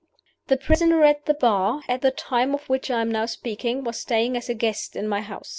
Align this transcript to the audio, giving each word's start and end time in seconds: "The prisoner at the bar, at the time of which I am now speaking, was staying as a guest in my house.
"The 0.47 0.57
prisoner 0.57 1.03
at 1.03 1.27
the 1.27 1.35
bar, 1.35 1.83
at 1.87 2.01
the 2.01 2.09
time 2.09 2.55
of 2.55 2.67
which 2.69 2.89
I 2.89 3.01
am 3.01 3.11
now 3.11 3.27
speaking, 3.27 3.83
was 3.83 3.99
staying 3.99 4.35
as 4.35 4.49
a 4.49 4.55
guest 4.55 4.95
in 4.95 5.07
my 5.07 5.21
house. 5.21 5.49